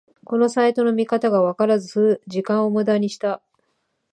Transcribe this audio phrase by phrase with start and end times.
[0.25, 3.39] このサイトの見方がわからず時間をムダにした